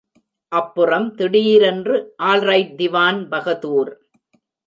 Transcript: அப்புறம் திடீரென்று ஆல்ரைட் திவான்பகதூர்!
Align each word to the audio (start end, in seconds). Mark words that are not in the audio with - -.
அப்புறம் 0.51 1.05
திடீரென்று 1.15 1.95
ஆல்ரைட் 2.21 2.73
திவான்பகதூர்! 2.79 3.93